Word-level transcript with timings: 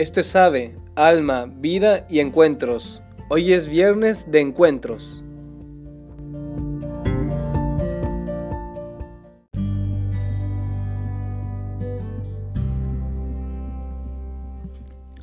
Esto 0.00 0.20
es 0.20 0.34
Ave, 0.34 0.74
Alma, 0.96 1.44
Vida 1.44 2.06
y 2.08 2.20
Encuentros. 2.20 3.02
Hoy 3.28 3.52
es 3.52 3.68
viernes 3.68 4.30
de 4.30 4.40
encuentros. 4.40 5.22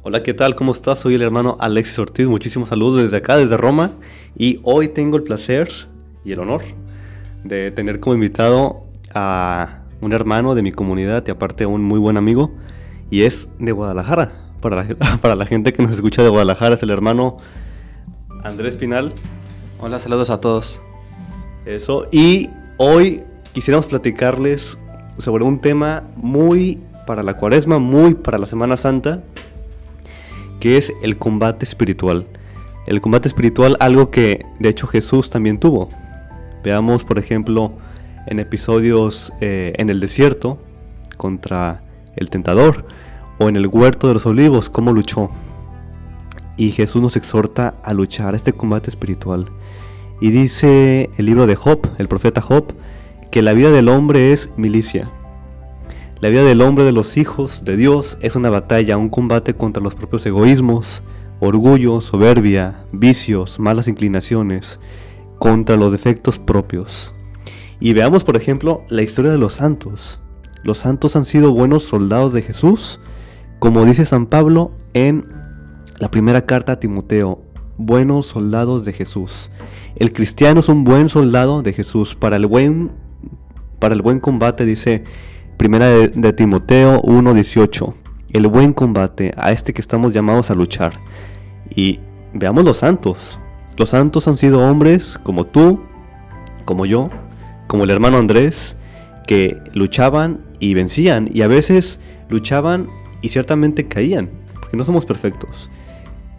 Hola, 0.03 0.21
¿qué 0.21 0.35
tal? 0.35 0.53
¿Cómo 0.53 0.73
estás? 0.73 0.99
Soy 0.99 1.16
el 1.16 1.23
hermano 1.23 1.57
Alexis 1.59 1.98
Ortiz. 1.98 2.27
Muchísimos 2.27 2.70
saludos 2.70 3.02
desde 3.02 3.17
acá, 3.17 3.35
desde 3.35 3.57
Roma. 3.57 3.94
Y 4.35 4.59
hoy 4.62 4.89
tengo 4.89 5.17
el 5.17 5.23
placer 5.23 5.71
y 6.23 6.34
el 6.34 6.39
honor 6.39 6.62
de 7.44 7.71
tener 7.71 7.99
como 7.99 8.13
invitado 8.13 8.84
a 9.16 9.81
un 10.02 10.13
hermano 10.13 10.53
de 10.53 10.62
mi 10.62 10.71
comunidad 10.71 11.23
y 11.25 11.31
aparte 11.31 11.66
un 11.66 11.81
muy 11.81 11.98
buen 11.98 12.16
amigo. 12.16 12.52
Y 13.09 13.23
es 13.23 13.49
de 13.57 13.71
Guadalajara. 13.71 14.46
Para 14.61 14.84
la, 14.84 15.17
para 15.21 15.35
la 15.35 15.45
gente 15.45 15.73
que 15.73 15.84
nos 15.84 15.93
escucha 15.93 16.23
de 16.23 16.29
Guadalajara 16.29 16.75
es 16.75 16.84
el 16.84 16.89
hermano 16.89 17.38
Andrés 18.43 18.77
Pinal. 18.77 19.13
Hola, 19.79 19.99
saludos 19.99 20.29
a 20.29 20.41
todos. 20.41 20.81
Eso. 21.65 22.07
Y 22.11 22.49
hoy 22.77 23.23
quisiéramos 23.53 23.85
platicarles 23.85 24.77
sobre 25.17 25.43
un 25.43 25.59
tema 25.59 26.03
muy 26.15 26.79
para 27.05 27.23
la 27.23 27.35
cuaresma, 27.35 27.79
muy 27.79 28.15
para 28.15 28.38
la 28.38 28.48
Semana 28.48 28.77
Santa 28.77 29.23
que 30.59 30.77
es 30.77 30.93
el 31.01 31.17
combate 31.17 31.65
espiritual. 31.65 32.27
El 32.85 33.01
combate 33.01 33.27
espiritual, 33.27 33.76
algo 33.79 34.12
que 34.12 34.45
de 34.59 34.70
hecho 34.70 34.87
Jesús 34.87 35.29
también 35.29 35.59
tuvo. 35.59 35.89
Veamos, 36.63 37.03
por 37.03 37.20
ejemplo, 37.20 37.73
en 38.27 38.39
episodios 38.39 39.34
eh, 39.41 39.73
en 39.77 39.89
el 39.89 39.99
desierto 39.99 40.59
contra 41.17 41.81
el 42.15 42.29
tentador 42.29 42.85
o 43.40 43.50
en 43.50 43.55
el 43.55 43.68
huerto 43.68 44.08
de 44.08 44.14
los 44.16 44.26
olivos, 44.26 44.70
cómo 44.70 44.93
luchó. 44.93 45.30
Y 46.57 46.71
Jesús 46.71 47.02
nos 47.02 47.16
exhorta 47.16 47.76
a 47.84 47.94
luchar 47.94 48.35
este 48.35 48.54
combate 48.54 48.90
espiritual. 48.90 49.52
Y 50.20 50.32
dice 50.32 51.10
el 51.18 51.26
libro 51.26 51.46
de 51.46 51.55
Job, 51.55 51.88
el 51.98 52.07
profeta 52.07 52.41
Job, 52.41 52.74
que 53.32 53.41
la 53.41 53.54
vida 53.54 53.70
del 53.70 53.90
hombre 53.90 54.32
es 54.34 54.49
milicia. 54.57 55.12
La 56.20 56.29
vida 56.29 56.44
del 56.44 56.62
hombre 56.62 56.84
de 56.84 56.91
los 56.91 57.18
hijos 57.18 57.63
de 57.63 57.77
Dios 57.77 58.18
es 58.21 58.35
una 58.35 58.49
batalla, 58.49 58.98
un 58.98 59.10
combate 59.10 59.54
contra 59.54 59.84
los 59.84 59.94
propios 59.94 60.26
egoísmos, 60.26 61.04
orgullo, 61.40 62.01
soberbia, 62.01 62.84
vicios, 62.91 63.60
malas 63.60 63.88
inclinaciones, 63.88 64.79
contra 65.38 65.78
los 65.78 65.91
defectos 65.91 66.40
propios. 66.40 67.13
Y 67.79 67.94
veamos, 67.94 68.24
por 68.24 68.35
ejemplo, 68.35 68.84
la 68.90 69.03
historia 69.03 69.31
de 69.31 69.38
los 69.38 69.56
santos. 69.56 70.19
Los 70.63 70.79
santos 70.79 71.16
han 71.16 71.25
sido 71.25 71.51
buenos 71.51 71.84
soldados 71.84 72.34
de 72.34 72.41
Jesús, 72.41 73.00
como 73.59 73.86
dice 73.86 74.06
San 74.06 74.25
Pablo 74.25 74.72
en 74.94 75.25
la 76.00 76.12
primera 76.12 76.46
carta 76.46 76.74
a 76.74 76.80
Timoteo, 76.80 77.41
buenos 77.78 78.28
soldados 78.28 78.86
de 78.86 78.94
Jesús. 78.94 79.52
El 79.96 80.13
cristiano 80.13 80.59
es 80.59 80.69
un 80.69 80.84
buen 80.84 81.09
soldado 81.09 81.63
de 81.63 81.74
Jesús. 81.74 82.16
Para 82.16 82.35
el 82.35 82.46
buen, 82.46 82.91
para 83.80 83.96
el 83.96 84.02
buen 84.02 84.19
combate 84.19 84.66
dice, 84.66 85.03
Primera 85.58 85.88
de, 85.88 86.34
Timoteo 86.34 87.02
1:18. 87.02 87.94
El 88.31 88.46
buen 88.46 88.74
combate, 88.74 89.34
a 89.38 89.52
este 89.52 89.74
que 89.74 89.81
estamos 89.81 90.13
llamados 90.13 90.52
a 90.52 90.56
luchar. 90.56 90.94
Y 91.75 92.00
veamos 92.34 92.63
los 92.63 92.78
santos. 92.78 93.40
Los 93.75 93.90
santos 93.90 94.28
han 94.28 94.38
sido 94.38 94.69
hombres 94.69 95.19
como 95.24 95.46
tú, 95.46 95.81
como 96.66 96.85
yo, 96.85 97.09
como 97.66 97.85
el 97.85 97.90
hermano 97.90 98.19
Andrés, 98.19 98.75
que 99.25 99.58
luchaban 99.74 100.46
y 100.59 100.75
vencían. 100.75 101.28
Y 101.34 101.41
a 101.41 101.47
veces 101.47 102.00
luchaban 102.30 102.88
y 103.22 103.29
ciertamente 103.29 103.88
caían, 103.88 104.29
porque 104.59 104.78
no 104.78 104.85
somos 104.85 105.06
perfectos. 105.06 105.69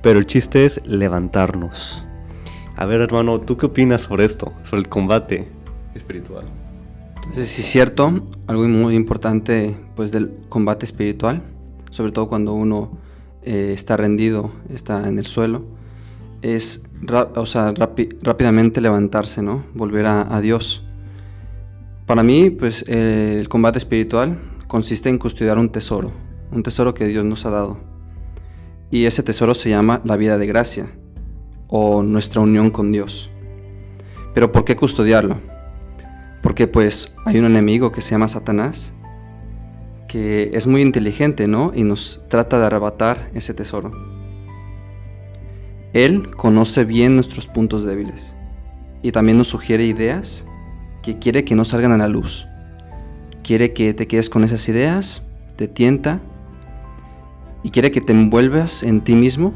Pero 0.02 0.18
el 0.18 0.26
chiste 0.26 0.64
es 0.64 0.80
levantarnos. 0.86 2.06
A 2.76 2.86
ver, 2.86 3.00
hermano, 3.00 3.40
¿tú 3.40 3.56
qué 3.56 3.66
opinas 3.66 4.02
sobre 4.02 4.24
esto? 4.24 4.52
Sobre 4.62 4.82
el 4.82 4.88
combate 4.88 5.48
espiritual. 5.94 6.44
Entonces, 7.16 7.48
sí 7.50 7.62
es 7.62 7.68
cierto, 7.68 8.24
algo 8.46 8.62
muy 8.68 8.94
importante 8.94 9.76
pues 9.96 10.12
del 10.12 10.32
combate 10.48 10.86
espiritual, 10.86 11.42
sobre 11.90 12.12
todo 12.12 12.28
cuando 12.28 12.54
uno 12.54 12.98
eh, 13.42 13.72
está 13.74 13.96
rendido, 13.96 14.52
está 14.72 15.08
en 15.08 15.18
el 15.18 15.26
suelo, 15.26 15.64
es 16.42 16.84
o 17.34 17.46
sea, 17.46 17.74
rápidamente 17.74 18.80
levantarse, 18.80 19.42
¿no? 19.42 19.64
Volver 19.74 20.06
a, 20.06 20.40
Dios. 20.40 20.84
Para 22.06 22.22
mí, 22.22 22.50
pues 22.50 22.82
el 22.88 23.48
combate 23.48 23.78
espiritual 23.78 24.38
consiste 24.66 25.08
en 25.08 25.18
custodiar 25.18 25.58
un 25.58 25.70
tesoro, 25.70 26.12
un 26.50 26.62
tesoro 26.62 26.94
que 26.94 27.06
Dios 27.06 27.24
nos 27.24 27.46
ha 27.46 27.50
dado. 27.50 27.78
Y 28.90 29.04
ese 29.04 29.22
tesoro 29.22 29.54
se 29.54 29.70
llama 29.70 30.00
la 30.04 30.16
vida 30.16 30.38
de 30.38 30.46
gracia 30.46 30.90
o 31.68 32.02
nuestra 32.02 32.40
unión 32.40 32.70
con 32.70 32.92
Dios. 32.92 33.30
Pero 34.34 34.52
¿por 34.52 34.64
qué 34.64 34.76
custodiarlo? 34.76 35.40
Porque 36.42 36.66
pues 36.66 37.14
hay 37.24 37.38
un 37.38 37.44
enemigo 37.44 37.92
que 37.92 38.00
se 38.00 38.12
llama 38.12 38.28
Satanás, 38.28 38.94
que 40.06 40.50
es 40.54 40.66
muy 40.66 40.80
inteligente, 40.80 41.46
¿no? 41.46 41.72
Y 41.74 41.82
nos 41.82 42.24
trata 42.28 42.58
de 42.58 42.66
arrebatar 42.66 43.30
ese 43.34 43.52
tesoro. 43.52 43.92
Él 45.92 46.30
conoce 46.36 46.84
bien 46.84 47.14
nuestros 47.14 47.46
puntos 47.46 47.84
débiles 47.84 48.36
y 49.02 49.12
también 49.12 49.38
nos 49.38 49.48
sugiere 49.48 49.84
ideas 49.84 50.46
que 51.02 51.18
quiere 51.18 51.44
que 51.44 51.54
no 51.54 51.64
salgan 51.64 51.92
a 51.92 51.98
la 51.98 52.08
luz. 52.08 52.46
Quiere 53.42 53.72
que 53.72 53.94
te 53.94 54.06
quedes 54.06 54.28
con 54.28 54.44
esas 54.44 54.68
ideas, 54.68 55.22
te 55.56 55.68
tienta 55.68 56.20
y 57.62 57.70
quiere 57.70 57.90
que 57.90 58.00
te 58.00 58.12
envuelvas 58.12 58.82
en 58.82 59.00
ti 59.00 59.14
mismo 59.14 59.54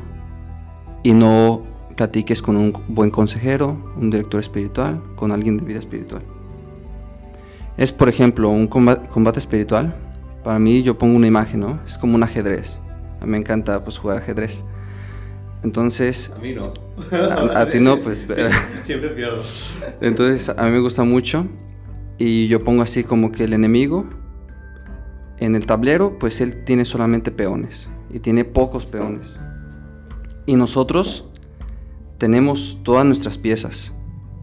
y 1.03 1.13
no 1.13 1.63
platiques 1.97 2.43
con 2.43 2.57
un 2.57 2.73
buen 2.89 3.11
consejero, 3.11 3.95
un 3.97 4.11
director 4.11 4.41
espiritual, 4.41 5.03
con 5.17 5.33
alguien 5.33 5.59
de 5.59 5.65
vida 5.65 5.79
espiritual 5.79 6.23
es, 7.77 7.93
por 7.93 8.09
ejemplo, 8.09 8.49
un 8.49 8.67
combate, 8.67 9.39
espiritual. 9.39 9.95
Para 10.45 10.59
mí 10.59 10.83
yo 10.83 10.99
pongo 10.99 11.17
una 11.17 11.27
imagen, 11.27 11.61
¿no? 11.61 11.81
Es 11.87 11.97
como 11.99 12.15
un 12.15 12.23
ajedrez. 12.23 12.81
A 13.21 13.25
mí 13.25 13.33
me 13.33 13.39
encanta 13.39 13.83
pues, 13.85 13.99
jugar 13.99 14.19
ajedrez. 14.19 14.65
Entonces... 15.63 16.33
A 16.37 16.39
mí 16.39 16.55
no. 16.55 16.73
A, 17.55 17.67
ti 17.67 17.81
no, 17.81 17.97
pues... 17.99 18.27
Siempre 18.85 19.11
pierdo. 19.11 19.43
Entonces 20.01 20.49
a 20.49 20.65
mí 20.65 20.71
me 20.71 20.81
gusta 20.81 21.05
mucho 21.05 21.47
y 22.19 22.49
yo 22.49 22.63
pongo 22.65 22.83
así 22.83 23.05
como 23.05 23.31
que 23.33 23.45
el 23.45 23.53
enemigo 23.53 24.05
en 25.45 25.55
el 25.57 25.67
tablero, 25.67 26.19
pues 26.19 26.41
él 26.41 26.65
tiene 26.65 26.85
solamente 26.85 27.31
peones 27.31 27.89
y 28.11 28.21
tiene 28.21 28.45
pocos 28.45 28.87
peones. 28.87 29.41
Y 30.47 30.57
nosotros 30.57 31.29
tenemos 32.19 32.81
todas 32.83 33.05
nuestras 33.05 33.39
piezas, 33.39 33.95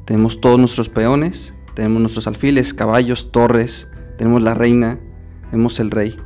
tenemos 0.06 0.42
todos 0.42 0.60
nuestros 0.60 0.90
peones 0.90 1.54
tenemos 1.80 2.02
nuestros 2.02 2.28
alfiles, 2.28 2.74
caballos, 2.74 3.32
torres, 3.32 3.90
tenemos 4.18 4.42
la 4.42 4.54
reina, 4.54 5.00
tenemos 5.50 5.80
el 5.80 5.92
rey. 5.92 6.18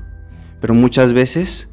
Pero 0.60 0.74
muchas 0.74 1.14
veces 1.14 1.70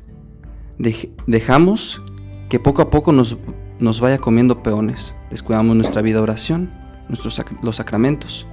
dejamos 1.27 2.03
que 2.51 2.61
poco 2.61 2.83
a 2.83 2.91
poco 2.91 3.13
nos, 3.13 3.39
nos 3.79 4.01
vaya 4.01 4.19
comiendo 4.19 4.63
peones. 4.63 5.17
Descuidamos 5.31 5.75
nuestra 5.77 6.03
vida 6.03 6.21
oración, 6.21 6.71
nuestros 7.09 7.43
los 7.63 7.77
sacramentos. 7.77 8.47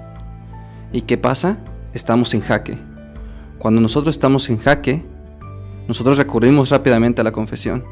¿Y 0.94 1.02
qué 1.02 1.18
pasa? 1.18 1.58
Estamos 1.92 2.34
en 2.34 2.40
jaque. 2.40 2.87
Cuando 3.68 3.82
nosotros 3.82 4.16
estamos 4.16 4.50
en 4.50 4.60
jaque, 4.60 5.04
nosotros 5.90 6.18
recurrimos 6.18 6.70
rápidamente 6.70 7.20
a 7.20 7.26
la 7.26 7.34
confesión. 7.34 7.84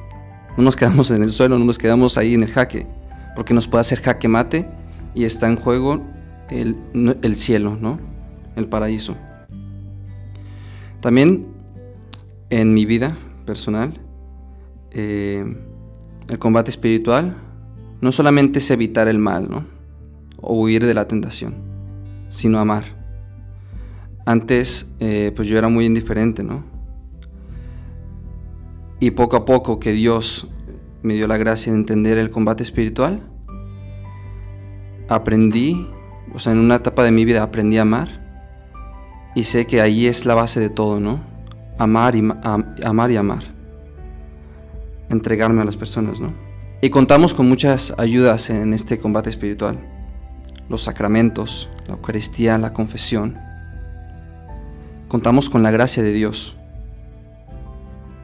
No 0.55 0.63
nos 0.63 0.77
quedamos 0.77 1.11
en 1.11 1.21
el 1.21 1.31
suelo, 1.31 1.59
no 1.59 1.65
nos 1.65 1.77
quedamos 1.77 2.17
ahí 2.17 2.33
en 2.33 2.43
el 2.43 2.51
jaque, 2.53 2.87
porque 3.35 3.53
nos 3.53 3.67
puede 3.67 3.81
hacer 3.81 4.01
jaque 4.01 4.29
mate 4.29 4.69
y 5.13 5.25
está 5.25 5.49
en 5.49 5.57
juego 5.57 6.01
el, 6.49 7.35
cielo, 7.35 7.77
¿no? 7.77 7.99
El 8.55 8.67
paraíso. 8.67 9.17
También 11.01 11.45
en 12.49 12.73
mi 12.73 12.85
vida 12.85 13.17
personal, 13.45 13.99
eh, 14.91 15.43
el 16.29 16.39
combate 16.39 16.69
espiritual 16.69 17.35
no 17.99 18.13
solamente 18.13 18.59
es 18.59 18.71
evitar 18.71 19.09
el 19.09 19.19
mal, 19.19 19.49
¿no? 19.51 19.65
O 20.37 20.57
huir 20.57 20.85
de 20.85 20.93
la 20.93 21.05
tentación, 21.05 21.53
sino 22.29 22.59
amar. 22.59 22.94
Antes, 24.25 24.93
eh, 24.99 25.31
pues 25.35 25.47
yo 25.47 25.57
era 25.57 25.69
muy 25.69 25.85
indiferente, 25.85 26.43
¿no? 26.43 26.63
Y 28.99 29.11
poco 29.11 29.37
a 29.37 29.45
poco 29.45 29.79
que 29.79 29.91
Dios 29.91 30.47
me 31.03 31.13
dio 31.13 31.27
la 31.27 31.37
gracia 31.37 31.71
de 31.71 31.77
entender 31.77 32.17
el 32.17 32.31
combate 32.31 32.63
espiritual, 32.63 33.21
aprendí 35.07 35.87
o 36.35 36.39
sea, 36.39 36.51
en 36.51 36.59
una 36.59 36.75
etapa 36.75 37.03
de 37.03 37.11
mi 37.11 37.23
vida 37.23 37.41
aprendí 37.43 37.77
a 37.77 37.83
amar 37.83 38.21
y 39.35 39.45
sé 39.45 39.65
que 39.65 39.79
ahí 39.79 40.05
es 40.05 40.25
la 40.25 40.35
base 40.35 40.59
de 40.59 40.69
todo, 40.69 40.99
¿no? 40.99 41.21
Amar 41.77 42.15
y, 42.15 42.29
amar 42.83 43.11
y 43.11 43.15
amar. 43.15 43.43
Entregarme 45.09 45.61
a 45.61 45.65
las 45.65 45.77
personas, 45.77 46.19
¿no? 46.19 46.33
Y 46.81 46.89
contamos 46.89 47.33
con 47.33 47.47
muchas 47.47 47.93
ayudas 47.97 48.49
en 48.49 48.73
este 48.73 48.99
combate 48.99 49.29
espiritual. 49.29 49.79
Los 50.67 50.83
sacramentos, 50.83 51.69
la 51.87 51.93
Eucaristía, 51.93 52.57
la 52.57 52.73
confesión. 52.73 53.37
Contamos 55.07 55.49
con 55.49 55.63
la 55.63 55.71
gracia 55.71 56.03
de 56.03 56.13
Dios, 56.13 56.57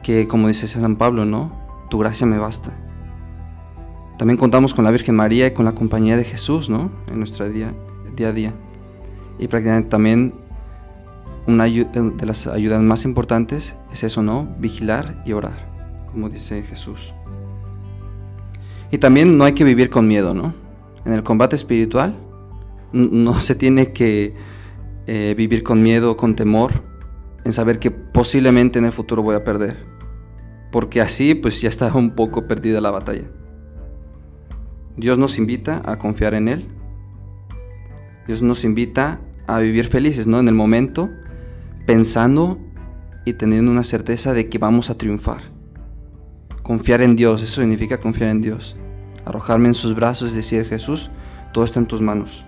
que 0.02 0.28
como 0.28 0.48
dice 0.48 0.66
San 0.66 0.96
Pablo, 0.96 1.24
¿no? 1.24 1.62
tu 1.92 1.98
gracia 1.98 2.26
me 2.26 2.38
basta. 2.38 2.72
También 4.16 4.38
contamos 4.38 4.72
con 4.72 4.82
la 4.82 4.90
Virgen 4.90 5.14
María 5.14 5.46
y 5.46 5.50
con 5.50 5.66
la 5.66 5.74
compañía 5.74 6.16
de 6.16 6.24
Jesús, 6.24 6.70
¿no? 6.70 6.90
En 7.10 7.18
nuestro 7.18 7.46
día, 7.50 7.74
día 8.16 8.28
a 8.28 8.32
día. 8.32 8.54
Y 9.38 9.46
prácticamente 9.46 9.90
también 9.90 10.32
una 11.46 11.64
de 11.64 12.24
las 12.26 12.46
ayudas 12.46 12.80
más 12.80 13.04
importantes 13.04 13.76
es 13.92 14.04
eso, 14.04 14.22
¿no? 14.22 14.48
Vigilar 14.58 15.22
y 15.26 15.32
orar, 15.32 15.70
como 16.10 16.30
dice 16.30 16.62
Jesús. 16.62 17.14
Y 18.90 18.96
también 18.96 19.36
no 19.36 19.44
hay 19.44 19.52
que 19.52 19.64
vivir 19.64 19.90
con 19.90 20.08
miedo, 20.08 20.32
¿no? 20.32 20.54
En 21.04 21.12
el 21.12 21.22
combate 21.22 21.56
espiritual 21.56 22.16
no 22.94 23.38
se 23.38 23.54
tiene 23.54 23.92
que 23.92 24.34
eh, 25.06 25.34
vivir 25.36 25.62
con 25.62 25.82
miedo, 25.82 26.16
con 26.16 26.36
temor, 26.36 26.82
en 27.44 27.52
saber 27.52 27.78
que 27.78 27.90
posiblemente 27.90 28.78
en 28.78 28.84
el 28.84 28.92
futuro 28.92 29.22
voy 29.22 29.34
a 29.34 29.44
perder. 29.44 29.76
Porque 30.70 31.00
así 31.00 31.34
pues 31.34 31.60
ya 31.60 31.68
está 31.68 31.92
un 31.94 32.14
poco 32.14 32.46
perdida 32.46 32.80
la 32.80 32.90
batalla. 32.90 33.24
Dios 34.96 35.18
nos 35.18 35.38
invita 35.38 35.82
a 35.84 35.98
confiar 35.98 36.34
en 36.34 36.48
Él. 36.48 36.66
Dios 38.26 38.42
nos 38.42 38.64
invita 38.64 39.20
a 39.46 39.58
vivir 39.58 39.86
felices, 39.86 40.26
¿no? 40.26 40.38
En 40.38 40.48
el 40.48 40.54
momento, 40.54 41.10
pensando 41.86 42.58
y 43.24 43.34
teniendo 43.34 43.70
una 43.70 43.84
certeza 43.84 44.34
de 44.34 44.48
que 44.48 44.58
vamos 44.58 44.90
a 44.90 44.98
triunfar. 44.98 45.40
Confiar 46.62 47.02
en 47.02 47.16
Dios, 47.16 47.42
eso 47.42 47.60
significa 47.60 48.00
confiar 48.00 48.30
en 48.30 48.42
Dios. 48.42 48.76
Arrojarme 49.24 49.68
en 49.68 49.74
sus 49.74 49.94
brazos 49.94 50.32
y 50.32 50.36
decir, 50.36 50.64
Jesús, 50.66 51.10
todo 51.52 51.64
está 51.64 51.80
en 51.80 51.86
tus 51.86 52.00
manos. 52.00 52.46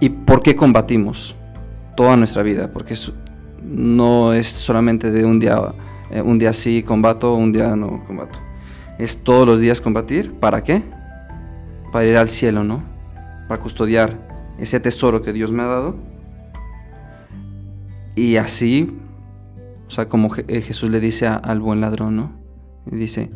¿Y 0.00 0.10
por 0.10 0.42
qué 0.42 0.54
combatimos? 0.54 1.34
Toda 1.96 2.16
nuestra 2.16 2.42
vida, 2.42 2.70
porque 2.70 2.94
no 3.62 4.32
es 4.32 4.46
solamente 4.46 5.10
de 5.10 5.24
un 5.24 5.40
día, 5.40 5.58
eh, 6.10 6.20
un 6.20 6.38
día 6.38 6.52
sí 6.52 6.82
combato, 6.82 7.34
un 7.34 7.52
día 7.52 7.74
no 7.76 8.04
combato. 8.04 8.38
Es 8.98 9.24
todos 9.24 9.46
los 9.46 9.60
días 9.60 9.80
combatir. 9.80 10.34
¿Para 10.34 10.62
qué? 10.62 10.82
Para 11.92 12.04
ir 12.04 12.16
al 12.16 12.28
cielo, 12.28 12.64
¿no? 12.64 12.82
Para 13.48 13.60
custodiar 13.60 14.18
ese 14.58 14.80
tesoro 14.80 15.22
que 15.22 15.32
Dios 15.32 15.52
me 15.52 15.62
ha 15.62 15.66
dado. 15.66 15.96
Y 18.14 18.36
así, 18.36 18.96
o 19.86 19.90
sea, 19.90 20.08
como 20.08 20.28
eh, 20.34 20.62
Jesús 20.62 20.90
le 20.90 21.00
dice 21.00 21.26
al 21.26 21.60
buen 21.60 21.80
ladrón, 21.80 22.16
¿no? 22.16 22.32
Dice, 22.86 23.30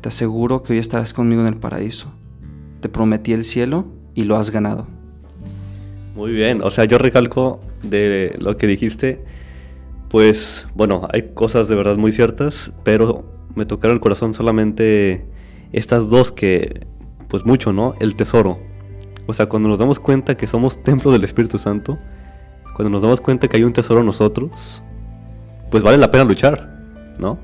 te 0.00 0.08
aseguro 0.08 0.62
que 0.62 0.72
hoy 0.72 0.78
estarás 0.78 1.12
conmigo 1.12 1.42
en 1.42 1.48
el 1.48 1.56
paraíso. 1.56 2.12
Te 2.80 2.88
prometí 2.88 3.32
el 3.32 3.44
cielo 3.44 3.86
y 4.14 4.24
lo 4.24 4.36
has 4.36 4.50
ganado. 4.50 4.95
Muy 6.16 6.32
bien, 6.32 6.62
o 6.62 6.70
sea, 6.70 6.86
yo 6.86 6.96
recalco 6.96 7.60
de 7.82 8.34
lo 8.38 8.56
que 8.56 8.66
dijiste, 8.66 9.22
pues 10.08 10.66
bueno, 10.74 11.06
hay 11.12 11.34
cosas 11.34 11.68
de 11.68 11.74
verdad 11.74 11.98
muy 11.98 12.10
ciertas, 12.10 12.72
pero 12.84 13.26
me 13.54 13.66
tocaron 13.66 13.96
el 13.96 14.00
corazón 14.00 14.32
solamente 14.32 15.26
estas 15.72 16.08
dos 16.08 16.32
que, 16.32 16.86
pues 17.28 17.44
mucho, 17.44 17.74
¿no? 17.74 17.92
El 18.00 18.16
tesoro. 18.16 18.58
O 19.26 19.34
sea, 19.34 19.50
cuando 19.50 19.68
nos 19.68 19.78
damos 19.78 20.00
cuenta 20.00 20.38
que 20.38 20.46
somos 20.46 20.82
templo 20.82 21.12
del 21.12 21.22
Espíritu 21.22 21.58
Santo, 21.58 21.98
cuando 22.74 22.88
nos 22.88 23.02
damos 23.02 23.20
cuenta 23.20 23.46
que 23.46 23.58
hay 23.58 23.64
un 23.64 23.74
tesoro 23.74 24.00
en 24.00 24.06
nosotros, 24.06 24.82
pues 25.70 25.82
vale 25.82 25.98
la 25.98 26.10
pena 26.10 26.24
luchar, 26.24 26.80
¿no? 27.20 27.38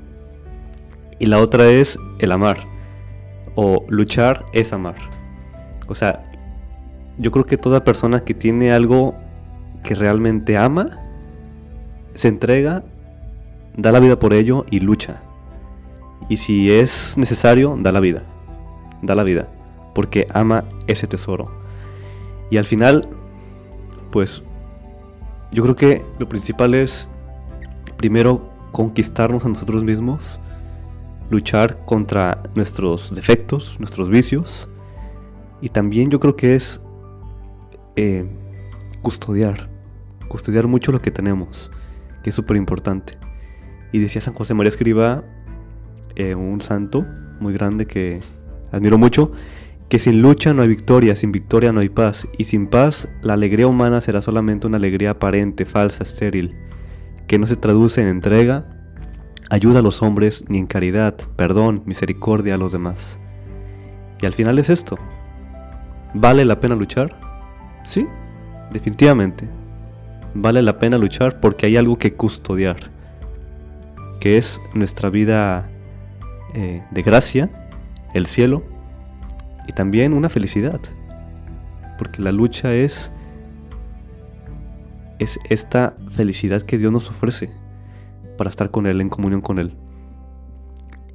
Y 1.19 1.27
la 1.27 1.37
otra 1.37 1.69
es 1.69 1.99
el 2.17 2.31
amar, 2.31 2.57
o 3.53 3.85
luchar 3.87 4.43
es 4.51 4.73
amar. 4.73 4.95
O 5.87 5.93
sea, 5.93 6.23
yo 7.17 7.31
creo 7.31 7.45
que 7.45 7.57
toda 7.57 7.83
persona 7.83 8.21
que 8.21 8.33
tiene 8.33 8.71
algo 8.71 9.15
que 9.83 9.95
realmente 9.95 10.57
ama, 10.57 10.99
se 12.13 12.27
entrega, 12.27 12.83
da 13.75 13.91
la 13.91 13.99
vida 13.99 14.19
por 14.19 14.33
ello 14.33 14.65
y 14.71 14.79
lucha. 14.79 15.21
Y 16.29 16.37
si 16.37 16.71
es 16.71 17.17
necesario, 17.17 17.77
da 17.79 17.91
la 17.91 17.99
vida. 17.99 18.23
Da 19.01 19.15
la 19.15 19.23
vida. 19.23 19.49
Porque 19.93 20.27
ama 20.33 20.63
ese 20.87 21.07
tesoro. 21.07 21.51
Y 22.49 22.57
al 22.57 22.65
final, 22.65 23.07
pues, 24.11 24.43
yo 25.51 25.63
creo 25.63 25.75
que 25.75 26.01
lo 26.19 26.29
principal 26.29 26.73
es, 26.73 27.07
primero, 27.97 28.49
conquistarnos 28.71 29.45
a 29.45 29.49
nosotros 29.49 29.83
mismos, 29.83 30.39
luchar 31.29 31.85
contra 31.85 32.41
nuestros 32.55 33.13
defectos, 33.13 33.75
nuestros 33.79 34.09
vicios. 34.09 34.67
Y 35.61 35.69
también 35.69 36.09
yo 36.09 36.19
creo 36.19 36.35
que 36.35 36.55
es 36.55 36.81
eh, 37.95 38.25
custodiar, 39.01 39.69
custodiar 40.27 40.67
mucho 40.67 40.91
lo 40.91 41.01
que 41.01 41.11
tenemos, 41.11 41.71
que 42.23 42.29
es 42.29 42.35
súper 42.35 42.57
importante. 42.57 43.17
Y 43.91 43.99
decía 43.99 44.21
San 44.21 44.33
José 44.33 44.53
María 44.53 44.69
Escriba, 44.69 45.23
eh, 46.15 46.35
un 46.35 46.61
santo 46.61 47.05
muy 47.39 47.53
grande 47.53 47.85
que 47.85 48.21
admiro 48.71 48.97
mucho, 48.97 49.31
que 49.89 49.99
sin 49.99 50.21
lucha 50.21 50.53
no 50.53 50.63
hay 50.63 50.67
victoria, 50.67 51.15
sin 51.15 51.31
victoria 51.31 51.71
no 51.71 51.81
hay 51.81 51.89
paz, 51.89 52.27
y 52.37 52.45
sin 52.45 52.67
paz 52.67 53.09
la 53.21 53.33
alegría 53.33 53.67
humana 53.67 54.01
será 54.01 54.21
solamente 54.21 54.65
una 54.65 54.77
alegría 54.77 55.11
aparente, 55.11 55.65
falsa, 55.65 56.03
estéril, 56.03 56.53
que 57.27 57.37
no 57.37 57.45
se 57.45 57.55
traduce 57.55 58.01
en 58.01 58.07
entrega, 58.07 58.65
ayuda 59.49 59.79
a 59.79 59.83
los 59.83 60.01
hombres, 60.01 60.45
ni 60.47 60.57
en 60.57 60.65
caridad, 60.65 61.15
perdón, 61.35 61.83
misericordia 61.85 62.55
a 62.55 62.57
los 62.57 62.71
demás. 62.71 63.21
Y 64.21 64.25
al 64.25 64.33
final 64.33 64.57
es 64.57 64.69
esto. 64.69 64.97
¿Vale 66.13 66.45
la 66.45 66.59
pena 66.59 66.75
luchar? 66.75 67.32
Sí, 67.83 68.07
definitivamente. 68.71 69.49
Vale 70.33 70.61
la 70.61 70.79
pena 70.79 70.97
luchar 70.97 71.39
porque 71.39 71.67
hay 71.67 71.77
algo 71.77 71.97
que 71.97 72.13
custodiar, 72.13 72.77
que 74.19 74.37
es 74.37 74.59
nuestra 74.73 75.09
vida 75.09 75.69
eh, 76.55 76.83
de 76.91 77.01
gracia, 77.03 77.49
el 78.13 78.25
cielo, 78.25 78.63
y 79.67 79.73
también 79.73 80.13
una 80.13 80.29
felicidad. 80.29 80.79
Porque 81.97 82.21
la 82.21 82.31
lucha 82.31 82.73
es, 82.73 83.11
es 85.19 85.39
esta 85.49 85.95
felicidad 86.09 86.63
que 86.63 86.77
Dios 86.77 86.91
nos 86.91 87.09
ofrece 87.09 87.51
para 88.37 88.49
estar 88.49 88.71
con 88.71 88.87
Él, 88.87 89.01
en 89.01 89.09
comunión 89.09 89.41
con 89.41 89.59
Él. 89.59 89.75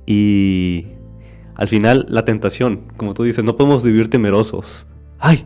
Y 0.07 0.87
al 1.57 1.69
final 1.69 2.07
la 2.09 2.25
tentación, 2.25 2.85
como 2.97 3.15
tú 3.15 3.25
dices, 3.25 3.45
no 3.45 3.57
podemos 3.57 3.83
vivir 3.83 4.09
temerosos. 4.09 4.87
¡Ay! 5.19 5.45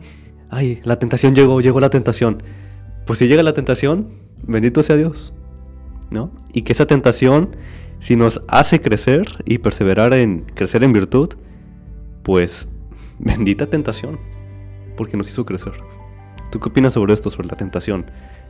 Ay, 0.49 0.81
la 0.83 0.99
tentación 0.99 1.35
llegó, 1.35 1.61
llegó 1.61 1.79
la 1.79 1.89
tentación. 1.89 2.43
Pues 3.05 3.19
si 3.19 3.27
llega 3.27 3.43
la 3.43 3.53
tentación, 3.53 4.09
bendito 4.43 4.83
sea 4.83 4.95
Dios, 4.95 5.33
¿no? 6.09 6.31
Y 6.53 6.61
que 6.61 6.73
esa 6.73 6.87
tentación, 6.87 7.55
si 7.99 8.15
nos 8.15 8.41
hace 8.47 8.81
crecer 8.81 9.25
y 9.45 9.57
perseverar 9.57 10.13
en 10.13 10.41
crecer 10.41 10.83
en 10.83 10.93
virtud, 10.93 11.29
pues 12.23 12.67
bendita 13.19 13.67
tentación, 13.67 14.19
porque 14.95 15.17
nos 15.17 15.29
hizo 15.29 15.45
crecer. 15.45 15.73
¿Tú 16.51 16.59
qué 16.59 16.69
opinas 16.69 16.93
sobre 16.93 17.13
esto, 17.13 17.29
sobre 17.29 17.47
la 17.47 17.57
tentación? 17.57 18.05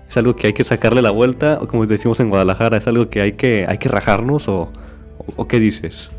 ¿Es 0.07 0.17
algo 0.17 0.35
que 0.35 0.47
hay 0.47 0.53
que 0.53 0.63
sacarle 0.63 1.01
la 1.01 1.11
vuelta, 1.11 1.59
o 1.61 1.67
como 1.67 1.85
decimos 1.85 2.19
en 2.19 2.29
Guadalajara, 2.29 2.77
es 2.77 2.87
algo 2.87 3.09
que 3.09 3.21
hay 3.21 3.33
que, 3.33 3.65
hay 3.67 3.77
que 3.77 3.89
rajarnos, 3.89 4.49
o, 4.49 4.71
o 5.35 5.47
qué 5.47 5.59
dices? 5.59 6.11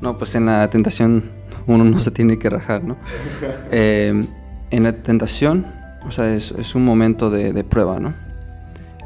No, 0.00 0.16
pues 0.16 0.34
en 0.36 0.46
la 0.46 0.70
tentación 0.70 1.24
uno 1.66 1.84
no 1.84 2.00
se 2.00 2.10
tiene 2.10 2.38
que 2.38 2.48
rajar, 2.48 2.84
¿no? 2.84 2.96
eh, 3.70 4.24
en 4.70 4.84
la 4.84 4.92
tentación, 4.92 5.66
o 6.06 6.10
sea, 6.10 6.34
es, 6.34 6.74
un 6.74 6.84
momento 6.84 7.30
de, 7.30 7.64
prueba, 7.64 7.98
¿no? 7.98 8.14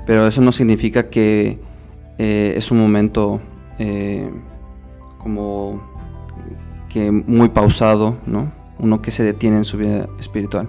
Pero 0.06 0.26
eso 0.26 0.40
no 0.40 0.52
significa 0.52 1.08
que 1.08 1.58
eh, 2.18 2.54
es 2.56 2.70
un 2.70 2.78
momento 2.78 3.40
eh, 3.78 4.30
como 5.18 5.82
que 6.88 7.10
muy 7.10 7.48
pausado, 7.48 8.16
¿no? 8.26 8.52
Uno 8.78 9.00
que 9.00 9.10
se 9.10 9.22
detiene 9.22 9.58
en 9.58 9.64
su 9.64 9.78
vida 9.78 10.08
espiritual. 10.18 10.68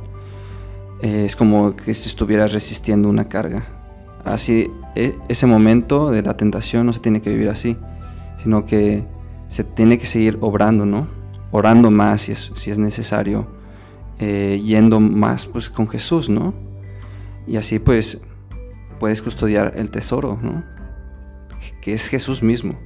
Eh, 1.02 1.26
es 1.26 1.36
como 1.36 1.76
que 1.76 1.94
si 1.94 2.08
estuviera 2.08 2.48
resistiendo 2.48 3.10
una 3.10 3.28
carga. 3.28 3.66
Así, 4.24 4.72
e, 4.96 5.16
ese 5.28 5.48
momento 5.48 6.12
de 6.12 6.22
la 6.22 6.38
tentación 6.38 6.86
no 6.86 6.94
se 6.94 7.00
tiene 7.00 7.22
que 7.22 7.32
vivir 7.32 7.50
así, 7.50 7.78
sino 8.42 8.66
que 8.66 9.06
se 9.48 9.64
tiene 9.64 9.98
que 9.98 10.06
seguir 10.06 10.38
obrando, 10.42 10.86
¿no? 10.86 11.08
Orando 11.52 11.92
más 11.92 12.22
si 12.22 12.32
es, 12.32 12.52
si 12.56 12.72
es 12.72 12.80
necesario 12.80 13.63
eh, 14.20 14.62
yendo 14.64 15.00
más 15.00 15.48
pues 15.48 15.70
con 15.70 15.88
Jesús, 15.88 16.30
¿no? 16.30 16.54
Y 17.48 17.58
así 17.58 17.80
pues 17.80 18.22
puedes 19.00 19.22
custodiar 19.22 19.74
el 19.76 19.90
tesoro, 19.90 20.38
¿no? 20.42 20.64
Que 21.82 21.94
es 21.94 22.08
Jesús 22.08 22.44
mismo. 22.44 22.80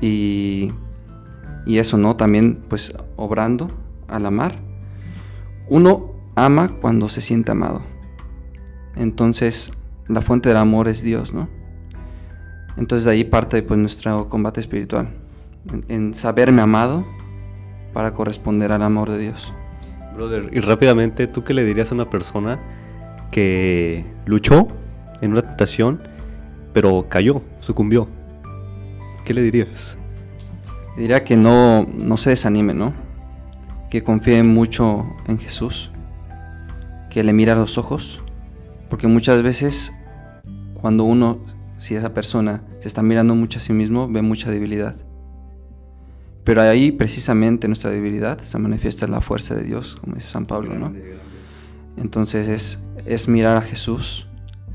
Y, 0.00 0.72
y 1.66 1.78
eso, 1.78 1.98
¿no? 1.98 2.16
También 2.16 2.64
pues 2.68 2.94
obrando 3.16 3.70
al 4.08 4.26
amar. 4.26 4.58
Uno 5.68 6.14
ama 6.36 6.76
cuando 6.80 7.08
se 7.08 7.20
siente 7.20 7.52
amado. 7.52 7.82
Entonces 8.96 9.72
la 10.08 10.22
fuente 10.22 10.48
del 10.48 10.58
amor 10.58 10.88
es 10.88 11.02
Dios, 11.02 11.32
¿no? 11.32 11.48
Entonces 12.76 13.04
de 13.04 13.12
ahí 13.12 13.24
parte 13.24 13.62
pues 13.62 13.78
nuestro 13.78 14.28
combate 14.28 14.60
espiritual. 14.60 15.16
en 15.88 16.14
saberme 16.14 16.62
amado 16.62 17.04
para 17.92 18.12
corresponder 18.12 18.72
al 18.72 18.82
amor 18.82 19.10
de 19.10 19.18
Dios. 19.18 19.52
Y 20.52 20.60
rápidamente, 20.60 21.26
¿tú 21.26 21.44
qué 21.44 21.54
le 21.54 21.64
dirías 21.64 21.92
a 21.92 21.94
una 21.94 22.10
persona 22.10 22.60
que 23.30 24.04
luchó 24.26 24.68
en 25.22 25.32
una 25.32 25.40
tentación, 25.40 26.02
pero 26.74 27.08
cayó, 27.08 27.42
sucumbió? 27.60 28.06
¿Qué 29.24 29.32
le 29.32 29.42
dirías? 29.42 29.96
Diría 30.96 31.24
que 31.24 31.36
no, 31.36 31.84
no 31.84 32.18
se 32.18 32.30
desanime, 32.30 32.74
¿no? 32.74 32.92
Que 33.88 34.02
confíe 34.02 34.42
mucho 34.42 35.06
en 35.26 35.38
Jesús, 35.38 35.90
que 37.08 37.24
le 37.24 37.32
mira 37.32 37.54
a 37.54 37.56
los 37.56 37.78
ojos, 37.78 38.22
porque 38.90 39.06
muchas 39.06 39.42
veces 39.42 39.94
cuando 40.74 41.04
uno, 41.04 41.40
si 41.78 41.94
esa 41.94 42.12
persona 42.12 42.62
se 42.80 42.88
está 42.88 43.02
mirando 43.02 43.34
mucho 43.34 43.58
a 43.58 43.62
sí 43.62 43.72
mismo, 43.72 44.06
ve 44.06 44.20
mucha 44.20 44.50
debilidad. 44.50 44.96
Pero 46.44 46.62
ahí 46.62 46.90
precisamente 46.90 47.68
nuestra 47.68 47.90
debilidad 47.90 48.38
se 48.40 48.58
manifiesta 48.58 49.04
en 49.04 49.12
la 49.12 49.20
fuerza 49.20 49.54
de 49.54 49.64
Dios, 49.64 49.96
como 49.96 50.14
dice 50.14 50.28
San 50.28 50.46
Pablo, 50.46 50.74
¿no? 50.74 50.92
Entonces 51.96 52.48
es, 52.48 52.82
es 53.04 53.28
mirar 53.28 53.56
a 53.56 53.62
Jesús, 53.62 54.28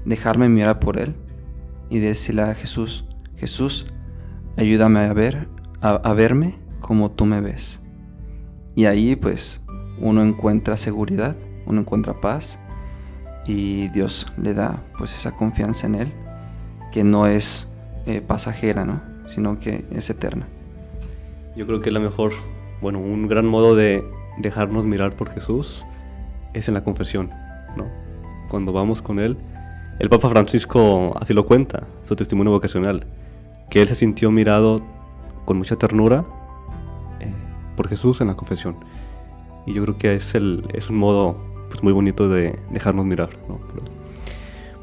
dejarme 0.05 0.48
mirar 0.48 0.79
por 0.79 1.00
Él 1.00 1.15
y 1.89 2.00
decirle 2.00 2.43
a 2.43 2.53
Jesús, 2.53 3.05
Jesús, 3.36 3.86
ayúdame 4.57 5.00
a 5.01 5.13
ver, 5.13 5.50
a, 5.81 6.13
verme 6.13 6.57
como 6.79 7.12
tú 7.12 7.25
me 7.25 7.41
ves. 7.41 7.79
Y 8.75 8.86
ahí 8.86 9.15
pues 9.15 9.62
uno 10.00 10.24
encuentra 10.24 10.77
seguridad, 10.77 11.36
uno 11.65 11.81
encuentra 11.81 12.19
paz 12.22 12.60
y 13.45 13.89
Dios 13.89 14.27
le 14.38 14.53
da 14.53 14.84
pues 14.98 15.13
esa 15.15 15.31
confianza 15.31 15.88
en 15.88 15.95
Él 15.95 16.13
que 16.91 17.03
no 17.03 17.27
es 17.27 17.67
eh, 18.05 18.22
pasajera, 18.22 18.86
¿no? 18.86 19.01
sino 19.27 19.60
que 19.60 19.86
es 19.91 20.10
eterna. 20.10 20.48
Yo 21.55 21.65
creo 21.65 21.81
que 21.81 21.91
la 21.91 22.00
mejor, 22.00 22.33
bueno, 22.81 23.00
un 23.00 23.27
gran 23.27 23.45
modo 23.45 23.75
de 23.75 24.03
dejarnos 24.38 24.83
mirar 24.83 25.15
por 25.15 25.29
Jesús 25.29 25.85
es 26.53 26.67
en 26.67 26.74
la 26.74 26.83
confesión, 26.83 27.31
¿no? 27.77 27.85
Cuando 28.50 28.74
vamos 28.74 29.01
con 29.01 29.19
Él, 29.19 29.38
el 30.00 30.09
Papa 30.09 30.29
Francisco 30.29 31.15
así 31.19 31.33
lo 31.33 31.45
cuenta, 31.45 31.88
su 32.03 32.15
testimonio 32.15 32.51
vocacional, 32.51 33.05
que 33.69 33.81
Él 33.81 33.88
se 33.88 33.95
sintió 33.95 34.31
mirado 34.31 34.81
con 35.45 35.57
mucha 35.57 35.77
ternura 35.77 36.25
eh, 37.21 37.31
por 37.77 37.88
Jesús 37.88 38.19
en 38.19 38.27
la 38.27 38.35
confesión. 38.35 38.75
Y 39.65 39.74
yo 39.74 39.83
creo 39.83 39.97
que 39.97 40.15
es, 40.15 40.35
el, 40.35 40.67
es 40.74 40.89
un 40.89 40.97
modo 40.97 41.38
pues, 41.69 41.81
muy 41.83 41.93
bonito 41.93 42.27
de 42.27 42.59
dejarnos 42.69 43.05
mirar, 43.05 43.29
¿no? 43.47 43.59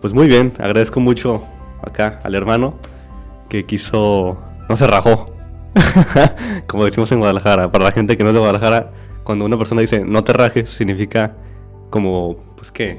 pues 0.00 0.14
muy 0.14 0.26
bien, 0.26 0.52
agradezco 0.58 0.98
mucho 0.98 1.44
acá 1.82 2.20
al 2.24 2.34
hermano 2.34 2.74
que 3.48 3.66
quiso, 3.66 4.38
no 4.68 4.76
se 4.76 4.86
rajó, 4.86 5.31
como 6.66 6.84
decimos 6.84 7.10
en 7.12 7.18
Guadalajara, 7.18 7.72
para 7.72 7.84
la 7.84 7.92
gente 7.92 8.16
que 8.16 8.22
no 8.22 8.30
es 8.30 8.34
de 8.34 8.40
Guadalajara, 8.40 8.92
cuando 9.24 9.44
una 9.44 9.56
persona 9.56 9.80
dice 9.80 10.04
no 10.04 10.24
te 10.24 10.32
rajes, 10.32 10.70
significa 10.70 11.36
como, 11.90 12.36
pues 12.56 12.70
qué. 12.70 12.98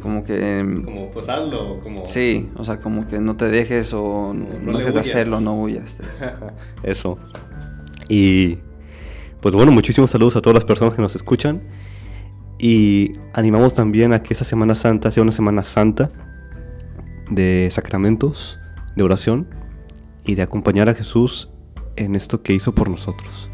Como 0.00 0.22
que... 0.22 0.64
Como 0.84 1.10
pues 1.10 1.28
hazlo, 1.28 1.80
como... 1.80 2.06
Sí, 2.06 2.48
o 2.56 2.64
sea, 2.64 2.78
como 2.78 3.06
que 3.06 3.18
no 3.18 3.36
te 3.36 3.46
dejes 3.46 3.92
o 3.92 4.32
no, 4.32 4.78
dejes 4.78 4.94
de 4.94 5.00
hacerlo, 5.00 5.40
no 5.40 5.54
huyas. 5.60 6.00
Eso. 6.82 7.18
Y 8.08 8.58
pues 9.40 9.54
bueno, 9.54 9.72
muchísimos 9.72 10.10
saludos 10.10 10.36
a 10.36 10.40
todas 10.40 10.54
las 10.54 10.64
personas 10.64 10.94
que 10.94 11.02
nos 11.02 11.16
escuchan. 11.16 11.62
Y 12.60 13.12
animamos 13.34 13.74
también 13.74 14.12
a 14.12 14.22
que 14.22 14.34
esa 14.34 14.44
Semana 14.44 14.74
Santa 14.74 15.10
sea 15.10 15.22
una 15.22 15.32
Semana 15.32 15.62
Santa 15.62 16.10
de 17.30 17.68
sacramentos, 17.70 18.58
de 18.96 19.04
oración 19.04 19.46
y 20.28 20.34
de 20.34 20.42
acompañar 20.42 20.90
a 20.90 20.94
Jesús 20.94 21.48
en 21.96 22.14
esto 22.14 22.42
que 22.42 22.52
hizo 22.52 22.74
por 22.74 22.90
nosotros. 22.90 23.50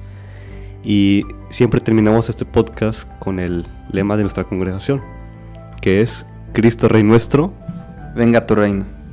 Y 0.82 1.22
siempre 1.48 1.80
terminamos 1.80 2.28
este 2.28 2.44
podcast 2.44 3.08
con 3.20 3.38
el 3.38 3.64
lema 3.92 4.16
de 4.16 4.24
nuestra 4.24 4.42
congregación, 4.42 5.00
que 5.80 6.02
es 6.02 6.26
Cristo 6.52 6.88
Rey 6.88 7.04
nuestro. 7.04 7.54
Venga 8.16 8.44
tu 8.44 8.56
reino. 8.56 9.03